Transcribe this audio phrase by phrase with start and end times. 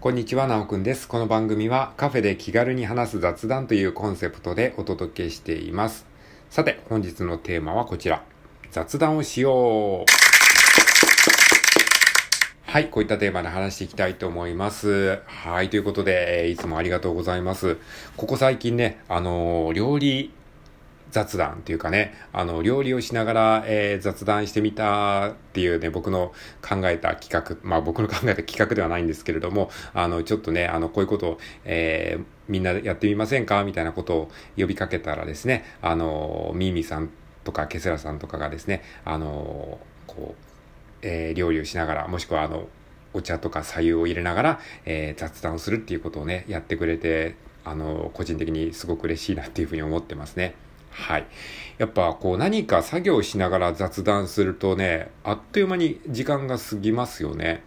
[0.00, 1.08] こんにちは、なおくんです。
[1.08, 6.06] この番組はカフェで気軽に話す雑談というコンセプトでお届けしています。
[6.50, 8.22] さて、本日のテーマはこちら。
[8.70, 10.12] 雑談をしよう。
[12.70, 15.20] はい、こういったテーマで話していきたいと思います。
[15.26, 17.76] はい、ということで、いつもありがとうございます。
[18.16, 20.30] ここ最近ね、あのー、料理
[21.10, 26.32] 雑談っていうかね、あの、料理をしながら、えー、雑談してみたっていうね、僕の
[26.62, 37.10] 考えた企画、まあ僕の考えた企画ではないんですけれども、あの、ちょっとね、あの、こういうことを、えー、みんなやってみませんかみたいなことを呼びかけたらですね、あの、ミーミーさん
[37.44, 40.48] とかケセラさんとかがですね、あの、こう、
[41.02, 42.68] えー、料理をしながら、もしくはあの、
[43.14, 50.54] お茶とか左右を入れながら、えー、雑談をするっていうことをね、やってくれて、あの、個人的にすごく嬉しいなっていうふうに思ってますね。
[50.98, 51.26] はい。
[51.78, 57.62] やっぱこう何か作業しながら雑談するとね、あっという間に時間が過ぎますよね。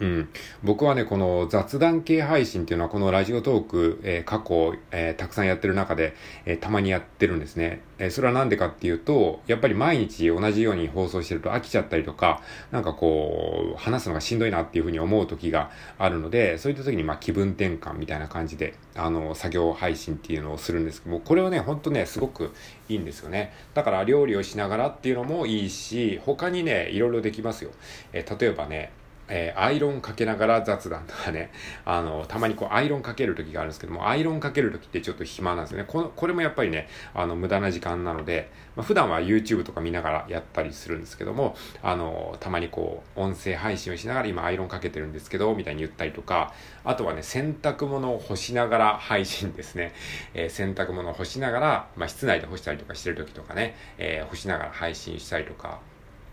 [0.00, 0.28] うん。
[0.62, 6.14] 僕はね、この雑談系配信っていうのはこのラジオトーク、えー、過去、えー、たくさんやってる中で、
[6.46, 7.82] えー、たまにやってるんですね。
[8.00, 22.54] えそれはなんでかっていうと、やっぱり毎日同じように放送してると飽きちゃったりとか、なんかこう、話すのがしんどいなっていうふうに思う時があるので、そういった時にまあ気分転換みたいな感じで、あの、作業配信っていうのをするんですけども、これはね、ほんとね、すごく
[22.88, 23.52] いいんですよね。
[23.74, 27.70] だから料理をしながらっていうのもいいし、他にね、いろいろできますよ。
[28.14, 28.92] え例えばね、
[29.30, 31.50] えー、アイロンかけながら雑談とかね、
[31.86, 35.84] あの、たまにこうアイロンかける時があるんですけども、アイロンかける時ってちょっと暇なんですよね。
[35.86, 46.52] このこれもやっぱりね、あの、無駄な時間なので、まあ、普段は YouTube とか見ながらやったりするんですけども、あの、たまにこう、音声配信をしながら今アイロンかけてるんですけど、みたいに言ったりとか、
[46.84, 49.92] あとはね、洗濯物を干しながら配信ですね。
[50.34, 55.80] えー、洗濯物を干しながら、まあ、室内で干したりとかしてる時とかね、えー、干しながら配信したりとか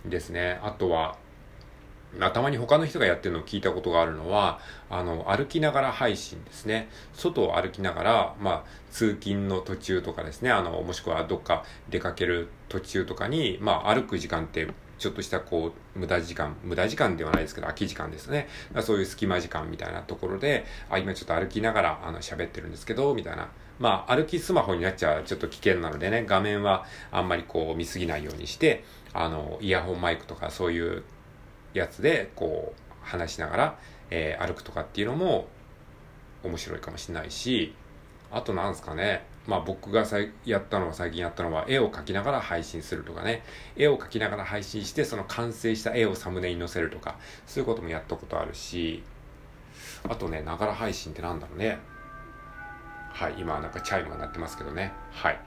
[0.06, 0.60] ですね。
[0.64, 1.18] あとは、
[2.34, 6.90] たまに他の人がやってるのを聞いたことがあるのは、あの、歩きながら配信ですね。
[7.14, 14.68] 外を歩きながら、まあ、通勤の途中とかですね、あの、もしくはどっか出かける途中とかに、まあ、歩く時間って、
[14.98, 18.48] ちょっとしたこう、無駄時間、無駄時間ではないですけど、空き時間ですね。
[18.82, 23.50] そういう隙間時間みたいなところで、あ、今ちょっと歩きながら、あの、喋ってるんですけど、みたいな。
[23.80, 28.84] まあ、歩きスマホになっちゃうちょっと危険なのでね、画面はあんまりこう見すぎないようにして、
[29.14, 31.04] あの、イヤホンマイクとかそういう
[31.78, 33.80] やつでこう話しながら、
[34.10, 35.48] えー、歩くとかっていうのも
[36.44, 37.74] 面白いかもしれないし
[38.32, 43.44] あとなんですかねまあ僕がさやったのは最近やったのは絵を描きながら配信するとかね
[43.76, 47.16] 絵を描きながら配信してその完成した絵をサムネに載せるとか
[47.46, 49.04] そういうこともやったことあるし
[50.10, 51.80] あとねながら配信ってなんだろうね。
[53.14, 54.94] はい今なんかチャイムが鳴ってますけどね。
[55.12, 55.40] はい。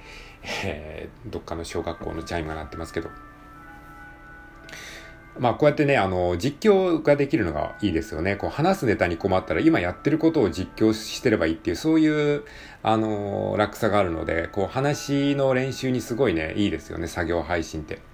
[0.64, 3.10] えー、どっかの小学校のチャイムが鳴ってますけど。
[5.40, 8.36] まあこうやってね、あの、実況ができるのがいいですよね。
[8.36, 12.44] こう話すネタに困ったら今やってることを実況してればいいっていう、そういう、
[12.82, 18.09] あの、落差があるので、こう話の練習にすごいね、いいですよね、作業配信って。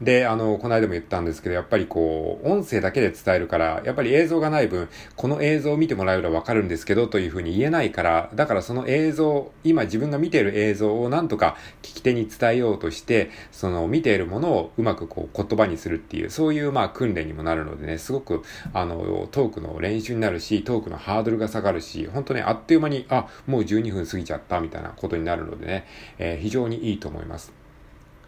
[0.00, 18.42] で、あの、この間も言ったんですけど、やっぱりこう、音声だけで伝えるから、やっぱり映像がない分、この映像を見てもらえればわかるんですけど、というふうに言えないから、だからその映像、今自分が見ている映像をなんとか聞き手に伝えようとして、その見ているものをうまくこう言葉にするっていう、そういうまあ訓練にもなるのでね、すごく、
[18.72, 25.86] あの、トークの練習になるし、トークのハードルが下がるし、本当ね、あっという間に、あ、もう12分過ぎちゃった、みたいなことになるのでね、
[26.18, 27.57] えー、非常にいいと思います。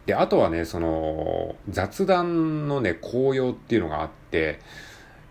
[0.07, 4.59] で、あとはね、その、雑談のね、紅葉っていうのがあって、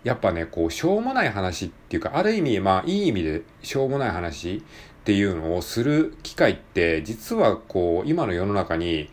[0.03, 4.61] やっぱね、こう、しょうもない話っていうか、ある意味、まあ、いい意味でしょうもない話っ
[5.03, 9.09] ていうのをする機会って、実はこう、今の世の中に、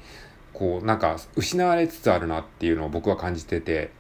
[0.53, 3.91] こう、なんか、失われつつあるなっていうのを僕は感じてて、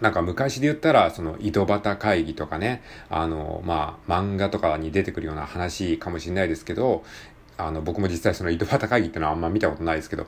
[0.00, 7.02] なんか昔で言ったら、その井戸端会議とかね、あの、まあ、漫画とかに出てくるような話かもしれないですけど、
[7.58, 10.26] あの、僕も実際その井戸端会議ってのはあんま見たことないですけど、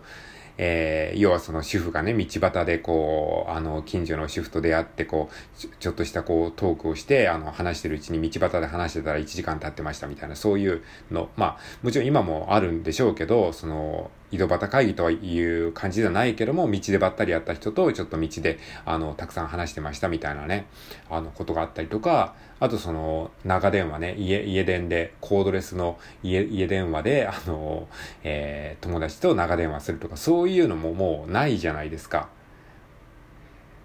[0.60, 10.82] えー、要はその主婦がね、道端でこう、あの、近所の主婦と出会って、こうち、ちょっとしたこう、トークをして、あの、話してるうちに道端で話してたら1時間経ってましたみたいな、そういう
[11.12, 20.66] の、まあ、もちろん今もあるんでしょうけど、その、井戸端会議という感じではないけども、道でばったり会った人とちょっと道で、あの、たくさん話してましたみたいなね、
[21.08, 27.88] あの、ことがあったりとか、あとその、長電話ね、家、家電で、コードレスの家、家電話で、あの、
[28.24, 32.28] えー、友達と長電話するとか、そういうのももうないじゃないですか。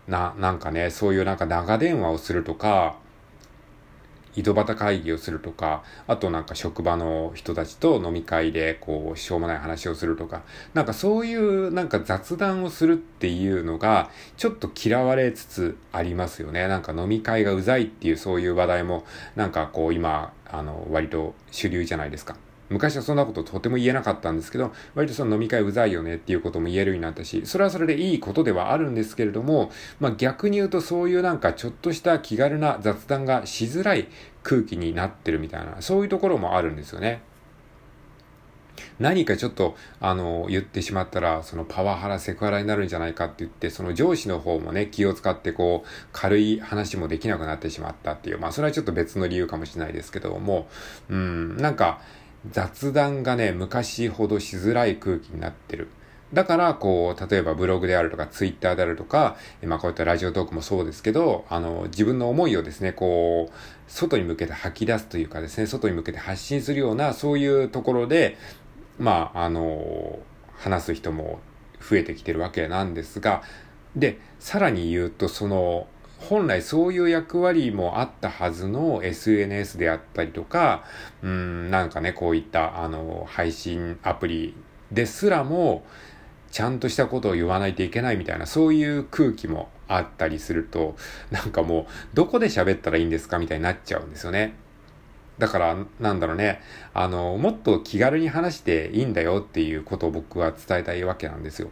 [0.07, 2.95] な、なんかね、そういうなんか長電話をするとか、
[4.35, 10.43] 井戸端会議をするとか、あとなんか職場の人たちと飲み会でこう、しょうもない話をするとか、
[10.73, 16.67] なんかそういうなんか雑談をするっていうのが、ちょっと嫌われつつありますよね。
[16.67, 22.35] なんか飲み会がうざいっていうそういう話題も、なんかこう今、あの、割と主流じゃないですか。
[22.73, 34.07] 昔はそんなこととても言えなかったんですけど、割とその飲み会うざいよねっていうことも言えるようになったし、それはそれでいいことではあるんですけれども、まあ逆に言うとそういうなんかちょっとした気軽な雑談がしづらい
[34.43, 37.21] 空気になってるみたいな、そういうところもあるんですよね。
[38.99, 50.67] 何かちょっと、あの、言ってしまったら、そのパワハラ、セクハラになるんじゃないかって言って、その上司の方もね、気を使ってこう、軽い話もできなくなってしまったっていう、まあそれはちょっと別の理由かもしれないですけども、
[51.09, 52.01] うん、なんか、
[52.51, 55.87] 雑談がね、昔ほどしづらい空気になってる。
[56.33, 63.53] だから、こう、例えばブログであるとか、ツイッターであるとか、まあこういったラジオトークもそうですけど、あの、自分の思いをですね、こう、
[63.87, 68.37] 外に向けて吐き出すというかですね、外に向けて発信するような、そういうところで、
[68.97, 70.19] まあ、あの、
[70.57, 71.39] 話す人も
[71.79, 73.43] 増えてきてるわけなんですが、
[73.95, 75.87] で、さらに言うと、その、
[76.29, 80.83] 本来そういう役割もあったはずの SNS であったりとか、
[81.21, 84.55] うん、なんかね、こういった、あの、配信アプリ
[84.91, 85.83] ですらも、
[86.51, 90.95] ちゃんとしたことを言わないといけないみたいな、そういう空気もあったりすると、
[91.31, 94.53] なんかもう、どこで喋ったらいいんですかみたいになっちゃうんですよね。
[95.39, 96.61] だから、なんだろうね、
[96.93, 101.69] あの、もっと気軽に話していいんだよっていうことを僕は伝えたいわけなんですよ。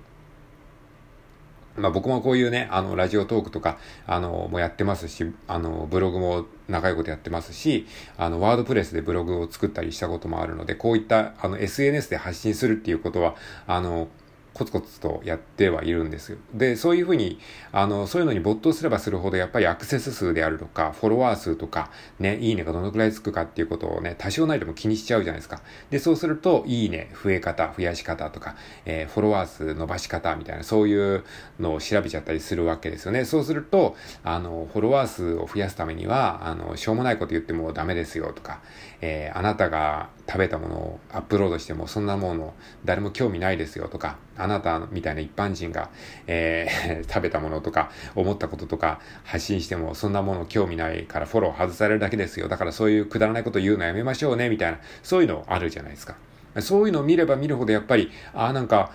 [1.78, 3.78] まあ僕もこういうね、あの、ラジオトークとか、
[4.08, 7.88] あの、もやってますし、あの、ブログも長いことやってますし、
[8.18, 13.36] あの、ワードプレスでブログを作ったりしたこともあるので、こういった、あの、SNS で発信するっていうことは、
[13.68, 14.08] あの、
[14.54, 16.38] コツコツとやってはいるんですよ。
[16.54, 17.40] で、そういうふうに、
[17.72, 21.90] あの、そういうのに没頭すればするほど、やっぱりアクセス数であるとか、フォロワー数とか、
[22.20, 25.62] ね、いいねがどのくらいつくかっていうことをね、多少ないでも気にしちゃうじゃないですか。
[25.90, 28.56] で、そうすると、いいね、増え方、増やし方とか、
[28.86, 31.24] えー、フォロワー数伸ばし方みたいな、そういう
[31.60, 33.24] のを調べちゃったりするわけですよね。
[33.24, 38.60] そうすると、あの、フォロワー数を増やすためには、あの、しょうもないこと言ってもダメですよとか、
[39.00, 42.54] えー、あなたが食べたものをアップロードしてもそんなもの
[42.86, 45.90] 誰も興味ないですよとか、あなたみたいな一般人が、
[46.26, 52.48] えー、 食べたものとか思ったこととか発信してもそんなもの興味ないからフォロー外されるだけですよ。
[52.48, 56.16] だからそういうくだらないこと言うのやめましょうねみたいな、そういうのあるじゃないですか。
[56.60, 58.92] そういうのを見れば見るほどやっぱり、ああなんか、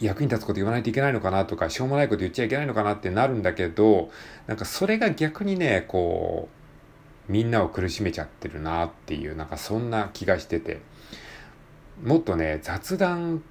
[0.00, 4.10] 役に立つこと言わないといけないのかなとか、しょうもないこと言っちゃいけないのかなってなるんだけど、
[4.48, 6.59] なんかそれが逆にね、こう、
[7.30, 10.80] みんなを苦しめちゃってるなっていう、なんかそんな気がしてて、
[12.02, 13.44] もっとね、雑談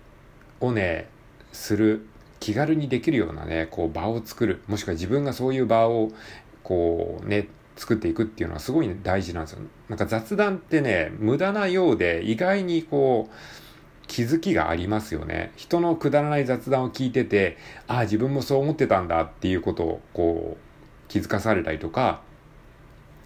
[0.59, 1.07] をね、
[1.53, 2.05] する、
[2.41, 6.11] 気軽にできるようなね、こう場を作る、もしくは自分がそういう場を、
[6.61, 7.47] こうね、
[7.77, 9.59] 作っていくっていうのはすごい、大事なんですよ。
[9.87, 13.35] なんか雑談ってね、無駄なようで意外にこう、
[14.07, 15.53] 気づきがありますよね。
[15.55, 22.21] 人のくだらない雑談を聞いてて、ああ、自分もそう思ってたんだっていうことをこう、気づかされたりとか、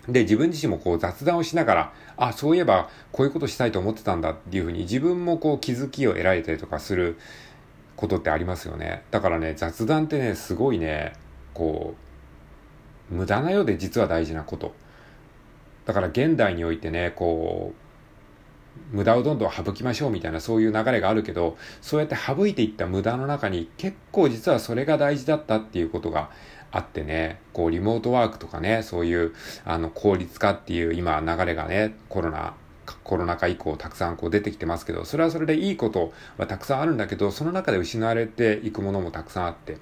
[0.07, 7.17] で、自分自身もこう雑談をしながら、あ、そういえばこういうことしたいと思ってたんだっていうふうに自分もこう気づきを得られたりとかする
[7.95, 9.03] ことってありますよね。
[9.11, 11.13] だからね、雑談ってね、すごいね、
[11.53, 11.95] こ
[13.11, 14.73] う、無駄なようで実は大事なこと。
[15.85, 17.83] だから現代においてね、こう、
[18.91, 26.29] 無駄をどんどん省きましょうみたいなそういう流れがあるけど、そうやって省いていった無駄の中に結構実はそれが大事だったっていうことが
[26.73, 29.33] あってね、こうリモートワークとかね、そういう
[29.63, 32.55] あの効率化っていう今流れがね、コロナ
[33.03, 39.77] コロナ禍以降たくさんこう出てきてますけど、それはそれでいいことはたくさんあるんだけど、その中で失われていくものもたくさんあって。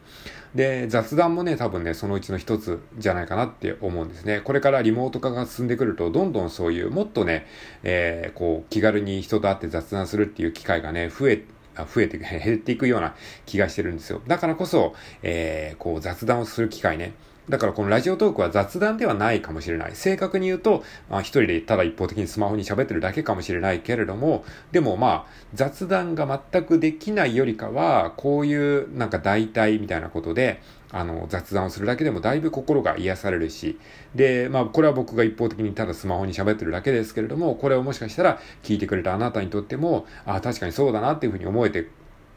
[0.54, 4.42] で、雑談もね、多分ね、そのうちの一つじゃないかなって思うんですね。
[4.42, 7.48] これからリモート化が進んでくると、どんどんそういう、もっとね、
[7.84, 11.44] えー、こう、気軽に人と会って雑談するっていう機会がね、増え
[11.75, 14.22] 増えて、 減っていくような気がしてるんですよ。
[14.28, 17.13] だからこそ、えー、こう雑談をする機会ね。
[17.50, 19.92] だからこのラジオトークは雑談ではないかもしれない。
[19.96, 30.62] 正確に言うと、まあ、一人でただ一方的にスマホに喋ってるだけかもしれないけれども、でもまあ、雑談が全くできないよりかは、こういうなんか代替みたいなことで、
[30.92, 33.80] あの、雑談をするだけでもだいぶ心が癒されるし、
[34.14, 41.88] で、まあ、これは僕が一方的にただスマホに喋ってるだけですけれども、これをもしかしたら聞いてくれたあなたにとっても、ああ、確かにそうだなっていうふうに思えて、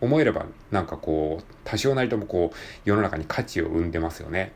[0.01, 4.53] 思えれば、なんかこう、多少なりともこう、世の中に価値を生んでますよね。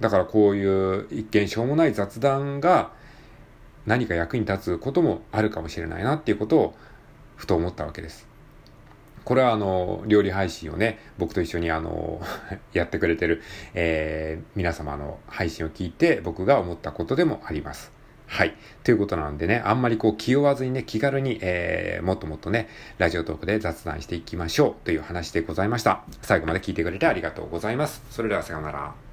[0.00, 2.92] だからこういう一見しょうもない雑談が
[3.86, 6.74] 何か役に立つこともあるかもしれないなっていうことを
[7.36, 8.26] ふと思ったわけです。
[9.26, 12.22] これはあの、料理配信をね、僕と一緒にあの、
[12.72, 13.42] やってくれてる、
[13.74, 17.90] えー、皆様の配信を聞いて僕が思ったことでもあります。
[18.28, 18.54] はい。
[18.84, 22.68] ということなんでね、あんまりこう気負わずにね、気軽に、えー、もっともっとね、
[22.98, 26.04] ラジオトークで雑談していきましょうという話でございました。
[26.22, 28.04] 最後まで聞いてくれてありがとうございます。
[28.10, 29.05] それではさようなら。